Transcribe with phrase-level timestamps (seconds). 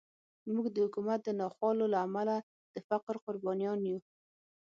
[0.53, 2.35] موږ د حکومت د ناخوالو له امله
[2.73, 3.99] د فقر قربانیان یو.